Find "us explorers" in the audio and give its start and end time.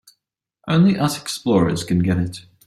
0.97-1.83